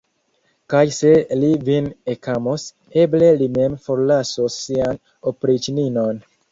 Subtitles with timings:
[0.73, 2.65] Kaj se li vin ekamos,
[3.05, 5.03] eble li mem forlasos sian
[5.35, 6.25] opriĉninon.